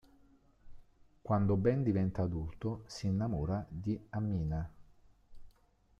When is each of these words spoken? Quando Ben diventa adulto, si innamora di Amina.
Quando 1.21 1.57
Ben 1.57 1.83
diventa 1.83 2.23
adulto, 2.23 2.81
si 2.87 3.05
innamora 3.05 3.63
di 3.69 4.01
Amina. 4.09 4.67